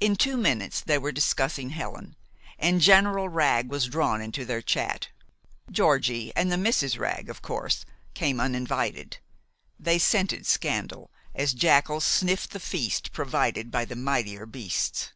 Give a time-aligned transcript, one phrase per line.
[0.00, 2.16] In two minutes they were discussing Helen,
[2.58, 5.08] and General Wragg was drawn into their chat.
[5.70, 7.84] Georgie and the Misses Wragg, of course,
[8.14, 9.18] came uninvited.
[9.78, 15.12] They scented scandal as jackals sniff the feast provided by the mightier beasts.